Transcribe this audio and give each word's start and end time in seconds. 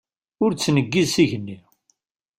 Ur 0.43 0.51
ttneggiz 0.53 1.09
s 1.13 1.15
igenni. 1.23 1.57